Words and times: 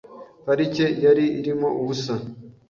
Parike 0.45 0.85
yari 1.05 1.25
irimo 1.39 1.67
ubusa. 1.81 2.13